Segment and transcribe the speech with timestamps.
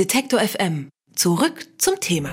[0.00, 0.88] Detektor FM.
[1.14, 2.30] Zurück zum Thema.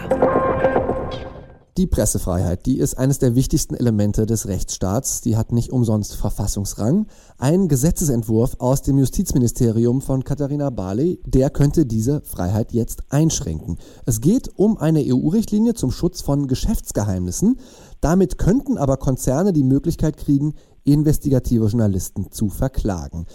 [1.76, 5.20] Die Pressefreiheit, die ist eines der wichtigsten Elemente des Rechtsstaats.
[5.20, 7.08] Die hat nicht umsonst Verfassungsrang.
[7.38, 13.78] Ein Gesetzesentwurf aus dem Justizministerium von Katharina Barley, der könnte diese Freiheit jetzt einschränken.
[14.06, 17.60] Es geht um eine EU-Richtlinie zum Schutz von Geschäftsgeheimnissen.
[18.00, 20.54] Damit könnten aber Konzerne die Möglichkeit kriegen,
[20.86, 23.26] investigative Journalisten zu verklagen.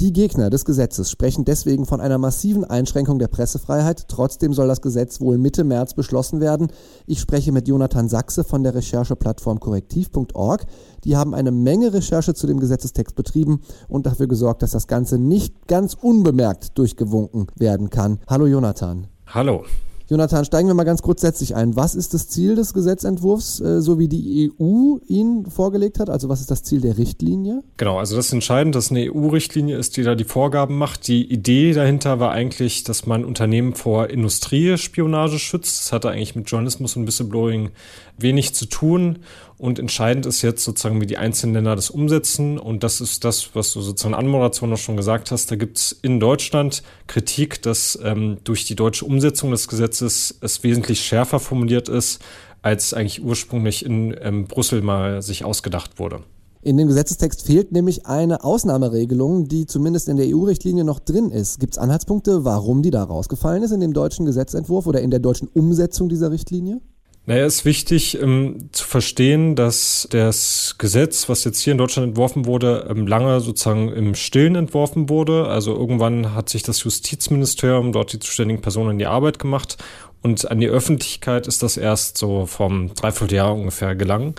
[0.00, 4.08] Die Gegner des Gesetzes sprechen deswegen von einer massiven Einschränkung der Pressefreiheit.
[4.08, 6.68] Trotzdem soll das Gesetz wohl Mitte März beschlossen werden.
[7.06, 10.64] Ich spreche mit Jonathan Sachse von der Rechercheplattform korrektiv.org.
[11.04, 15.18] Die haben eine Menge Recherche zu dem Gesetzestext betrieben und dafür gesorgt, dass das Ganze
[15.18, 18.20] nicht ganz unbemerkt durchgewunken werden kann.
[18.26, 19.06] Hallo Jonathan.
[19.26, 19.64] Hallo.
[20.10, 21.76] Jonathan, steigen wir mal ganz grundsätzlich ein.
[21.76, 26.10] Was ist das Ziel des Gesetzentwurfs, äh, so wie die EU ihn vorgelegt hat?
[26.10, 27.62] Also was ist das Ziel der Richtlinie?
[27.76, 31.06] Genau, also das ist entscheidend, dass eine EU-Richtlinie ist, die da die Vorgaben macht.
[31.06, 35.78] Die Idee dahinter war eigentlich, dass man Unternehmen vor Industriespionage schützt.
[35.78, 37.70] Das hatte eigentlich mit Journalismus und Whistleblowing
[38.18, 39.20] wenig zu tun.
[39.60, 42.58] Und entscheidend ist jetzt sozusagen, wie die einzelnen Länder das umsetzen.
[42.58, 45.50] Und das ist das, was du sozusagen an Anmoderation noch schon gesagt hast.
[45.50, 50.62] Da gibt es in Deutschland Kritik, dass ähm, durch die deutsche Umsetzung des Gesetzes es
[50.62, 52.22] wesentlich schärfer formuliert ist,
[52.62, 56.20] als eigentlich ursprünglich in ähm, Brüssel mal sich ausgedacht wurde.
[56.62, 61.60] In dem Gesetzestext fehlt nämlich eine Ausnahmeregelung, die zumindest in der EU-Richtlinie noch drin ist.
[61.60, 65.20] Gibt es Anhaltspunkte, warum die da rausgefallen ist in dem deutschen Gesetzentwurf oder in der
[65.20, 66.80] deutschen Umsetzung dieser Richtlinie?
[67.26, 72.46] Naja, ist wichtig ähm, zu verstehen, dass das Gesetz, was jetzt hier in Deutschland entworfen
[72.46, 75.46] wurde, ähm, lange sozusagen im Stillen entworfen wurde.
[75.46, 79.76] Also irgendwann hat sich das Justizministerium dort die zuständigen Personen in die Arbeit gemacht
[80.22, 84.34] und an die Öffentlichkeit ist das erst so vom Dreivierteljahr ungefähr gelangen.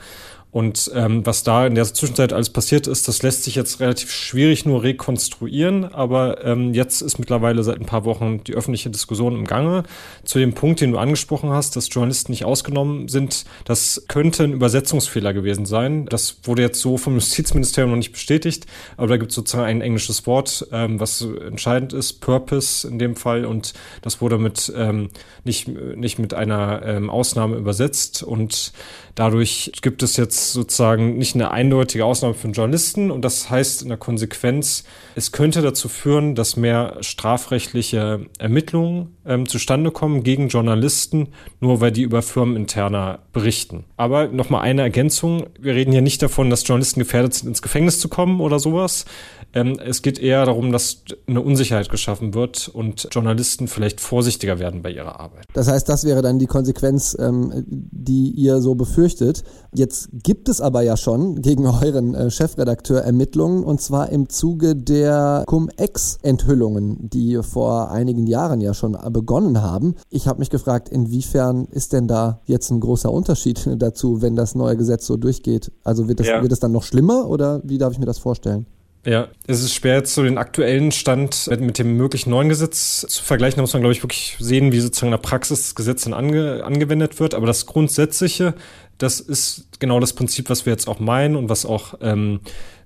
[0.51, 4.11] Und ähm, was da in der Zwischenzeit alles passiert ist, das lässt sich jetzt relativ
[4.11, 5.85] schwierig nur rekonstruieren.
[5.85, 9.83] Aber ähm, jetzt ist mittlerweile seit ein paar Wochen die öffentliche Diskussion im Gange.
[10.25, 14.51] Zu dem Punkt, den du angesprochen hast, dass Journalisten nicht ausgenommen sind, das könnte ein
[14.51, 16.05] Übersetzungsfehler gewesen sein.
[16.07, 18.65] Das wurde jetzt so vom Justizministerium noch nicht bestätigt.
[18.97, 23.15] Aber da gibt es sozusagen ein englisches Wort, ähm, was entscheidend ist, Purpose in dem
[23.15, 23.45] Fall.
[23.45, 25.11] Und das wurde mit ähm,
[25.45, 28.21] nicht, nicht mit einer ähm, Ausnahme übersetzt.
[28.21, 28.73] Und
[29.15, 33.89] dadurch gibt es jetzt sozusagen nicht eine eindeutige Ausnahme für Journalisten und das heißt in
[33.89, 34.83] der Konsequenz,
[35.15, 41.29] es könnte dazu führen, dass mehr strafrechtliche Ermittlungen ähm, zustande kommen gegen Journalisten,
[41.59, 43.85] nur weil die über firmeninterner berichten.
[43.97, 47.99] Aber nochmal eine Ergänzung, wir reden hier nicht davon, dass Journalisten gefährdet sind, ins Gefängnis
[47.99, 49.05] zu kommen oder sowas.
[49.53, 54.81] Ähm, es geht eher darum, dass eine Unsicherheit geschaffen wird und Journalisten vielleicht vorsichtiger werden
[54.81, 55.45] bei ihrer Arbeit.
[55.53, 59.43] Das heißt, das wäre dann die Konsequenz, ähm, die ihr so befürchtet.
[59.73, 64.75] Jetzt gibt es aber ja schon gegen euren äh, Chefredakteur Ermittlungen und zwar im Zuge
[64.75, 69.95] der Cum-Ex-Enthüllungen, die vor einigen Jahren ja schon begonnen haben.
[70.09, 74.55] Ich habe mich gefragt, inwiefern ist denn da jetzt ein großer Unterschied dazu, wenn das
[74.55, 75.71] neue Gesetz so durchgeht?
[75.83, 76.41] Also wird das, ja.
[76.41, 78.65] wird das dann noch schlimmer oder wie darf ich mir das vorstellen?
[79.03, 83.23] Ja, es ist schwer jetzt so den aktuellen Stand mit dem möglichen neuen Gesetz zu
[83.23, 83.55] vergleichen.
[83.55, 86.13] Da muss man, glaube ich, wirklich sehen, wie sozusagen in der Praxis das Gesetz dann
[86.13, 87.33] ange angewendet wird.
[87.33, 88.53] Aber das Grundsätzliche,
[89.01, 92.41] das ist genau das Prinzip, was wir jetzt auch meinen und was auch ähm,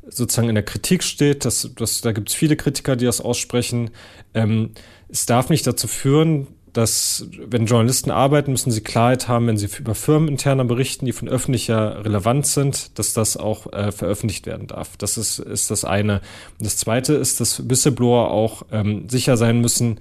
[0.08, 1.44] sozusagen in der Kritik steht.
[1.44, 3.90] Das, das, da gibt es viele Kritiker, die das aussprechen.
[4.34, 4.72] Ähm,
[5.10, 9.70] es darf nicht dazu führen, dass wenn Journalisten arbeiten, müssen sie Klarheit haben, wenn sie
[9.78, 14.98] über firmeninterner berichten, die von öffentlicher Relevanz sind, dass das auch äh, veröffentlicht werden darf.
[14.98, 16.22] Das ist, ist das eine.
[16.60, 20.00] Und das zweite ist, dass Whistleblower auch ähm, sicher sein müssen,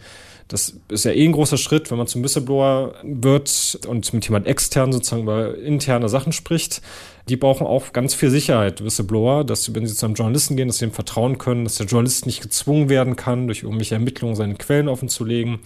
[0.49, 4.47] das ist ja eh ein großer Schritt, wenn man zum Whistleblower wird und mit jemand
[4.47, 6.82] extern sozusagen über interne Sachen spricht.
[7.28, 10.69] Die brauchen auch ganz viel Sicherheit, Whistleblower, dass sie, wenn sie zu einem Journalisten gehen,
[10.69, 14.37] dass sie ihm vertrauen können, dass der Journalist nicht gezwungen werden kann, durch irgendwelche Ermittlungen
[14.37, 15.60] seine Quellen offenzulegen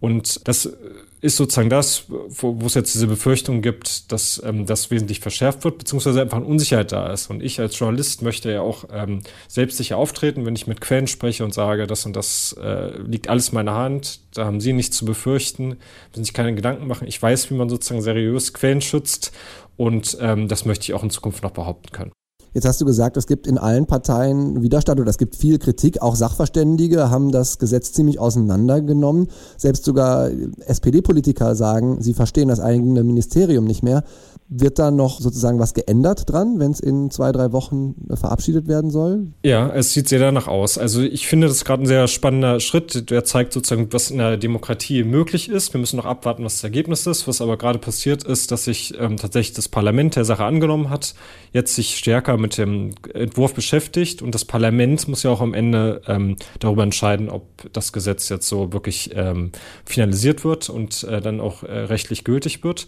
[0.00, 0.72] und das
[1.20, 5.64] ist sozusagen das, wo, wo es jetzt diese Befürchtung gibt, dass ähm, das wesentlich verschärft
[5.64, 7.28] wird, beziehungsweise einfach eine Unsicherheit da ist.
[7.28, 11.44] Und ich als Journalist möchte ja auch ähm, selbstsicher auftreten, wenn ich mit Quellen spreche
[11.44, 14.96] und sage, das und das äh, liegt alles in meiner Hand, da haben Sie nichts
[14.96, 15.78] zu befürchten,
[16.10, 17.08] müssen sich keine Gedanken machen.
[17.08, 19.32] Ich weiß, wie man sozusagen seriös Quellen schützt
[19.76, 22.12] und ähm, das möchte ich auch in Zukunft noch behaupten können.
[22.54, 26.02] Jetzt hast du gesagt, es gibt in allen Parteien Widerstand oder es gibt viel Kritik.
[26.02, 29.28] Auch Sachverständige haben das Gesetz ziemlich auseinandergenommen.
[29.56, 30.30] Selbst sogar
[30.66, 34.04] SPD-Politiker sagen, sie verstehen das eigene Ministerium nicht mehr.
[34.50, 38.90] Wird da noch sozusagen was geändert dran, wenn es in zwei, drei Wochen verabschiedet werden
[38.90, 39.26] soll?
[39.44, 40.78] Ja, es sieht sehr danach aus.
[40.78, 43.10] Also ich finde das gerade ein sehr spannender Schritt.
[43.10, 45.74] Der zeigt sozusagen, was in der Demokratie möglich ist.
[45.74, 47.28] Wir müssen noch abwarten, was das Ergebnis ist.
[47.28, 51.14] Was aber gerade passiert ist, dass sich ähm, tatsächlich das Parlament der Sache angenommen hat,
[51.52, 56.00] jetzt sich stärker mit dem Entwurf beschäftigt und das Parlament muss ja auch am Ende
[56.06, 59.52] ähm, darüber entscheiden, ob das Gesetz jetzt so wirklich ähm,
[59.84, 62.86] finalisiert wird und äh, dann auch äh, rechtlich gültig wird.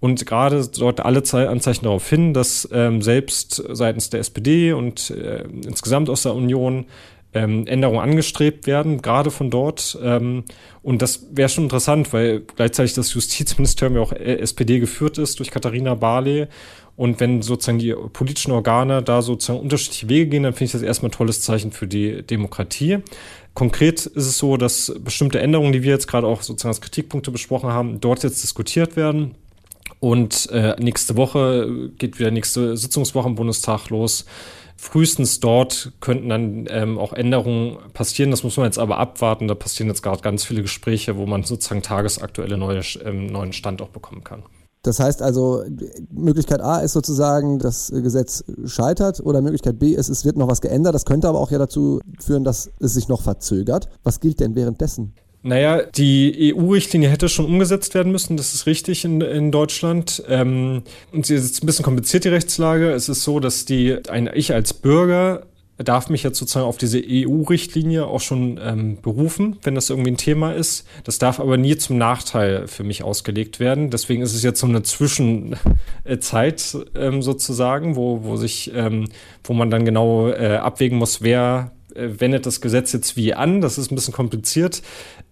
[0.00, 5.44] Und gerade dort alle Anzeichen darauf hin, dass ähm, selbst seitens der SPD und äh,
[5.64, 6.86] insgesamt aus der Union
[7.34, 9.98] ähm, Änderungen angestrebt werden, gerade von dort.
[10.02, 10.44] Ähm,
[10.82, 15.38] und das wäre schon interessant, weil gleichzeitig das Justizministerium ja auch äh, SPD geführt ist
[15.38, 16.46] durch Katharina Barley.
[16.96, 20.82] Und wenn sozusagen die politischen Organe da sozusagen unterschiedliche Wege gehen, dann finde ich das
[20.82, 22.98] erstmal ein tolles Zeichen für die Demokratie.
[23.54, 27.30] Konkret ist es so, dass bestimmte Änderungen, die wir jetzt gerade auch sozusagen als Kritikpunkte
[27.30, 29.36] besprochen haben, dort jetzt diskutiert werden.
[30.00, 34.24] Und äh, nächste Woche geht wieder nächste Sitzungswoche im Bundestag los.
[34.76, 38.30] Frühestens dort könnten dann ähm, auch Änderungen passieren.
[38.30, 39.48] Das muss man jetzt aber abwarten.
[39.48, 43.82] Da passieren jetzt gerade ganz viele Gespräche, wo man sozusagen tagesaktuelle neue, ähm, neuen Stand
[43.82, 44.44] auch bekommen kann.
[44.82, 45.64] Das heißt also,
[46.10, 50.60] Möglichkeit A ist sozusagen, das Gesetz scheitert oder Möglichkeit B ist, es wird noch was
[50.60, 50.94] geändert.
[50.94, 53.88] Das könnte aber auch ja dazu führen, dass es sich noch verzögert.
[54.04, 55.14] Was gilt denn währenddessen?
[55.42, 60.22] Naja, die EU-Richtlinie hätte schon umgesetzt werden müssen, das ist richtig in, in Deutschland.
[60.28, 60.82] Ähm,
[61.12, 62.90] und sie ist ein bisschen kompliziert, die Rechtslage.
[62.90, 65.44] Es ist so, dass die, ein, ich als Bürger
[65.78, 70.16] darf mich jetzt sozusagen auf diese EU-Richtlinie auch schon ähm, berufen, wenn das irgendwie ein
[70.16, 70.86] Thema ist.
[71.04, 73.90] Das darf aber nie zum Nachteil für mich ausgelegt werden.
[73.90, 79.08] Deswegen ist es jetzt so eine Zwischenzeit ähm, sozusagen, wo, wo sich, ähm,
[79.44, 83.60] wo man dann genau äh, abwägen muss, wer äh, wendet das Gesetz jetzt wie an.
[83.60, 84.82] Das ist ein bisschen kompliziert.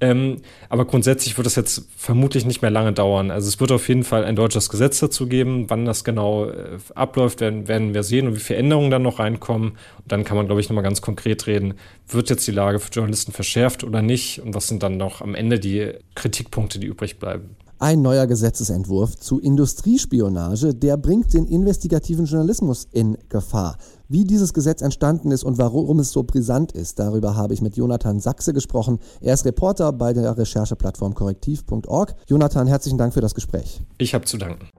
[0.01, 3.31] Ähm, aber grundsätzlich wird das jetzt vermutlich nicht mehr lange dauern.
[3.31, 5.69] Also es wird auf jeden Fall ein deutsches Gesetz dazu geben.
[5.69, 9.19] Wann das genau äh, abläuft, werden, werden wir sehen und wie viele Änderungen dann noch
[9.19, 9.71] reinkommen.
[9.71, 11.75] Und dann kann man, glaube ich, nochmal ganz konkret reden.
[12.09, 14.41] Wird jetzt die Lage für Journalisten verschärft oder nicht?
[14.41, 17.57] Und was sind dann noch am Ende die Kritikpunkte, die übrig bleiben?
[17.79, 23.77] Ein neuer Gesetzesentwurf zu Industriespionage, der bringt den investigativen Journalismus in Gefahr.
[24.09, 27.77] Wie dieses Gesetz entstanden ist und warum es so brisant ist, darüber habe ich mit
[27.77, 28.99] Jonathan Sachse gesprochen.
[29.21, 32.15] Er ist Reporter bei der Rechercheplattform korrektiv.org.
[32.27, 33.83] Jonathan, herzlichen Dank für das Gespräch.
[33.99, 34.71] Ich habe zu danken.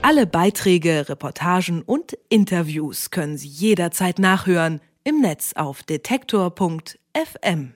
[0.00, 7.74] Alle Beiträge, Reportagen und Interviews können Sie jederzeit nachhören im Netz auf detektor.fm.